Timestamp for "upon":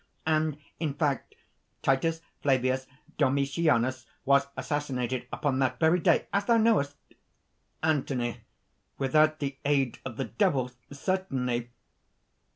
5.31-5.59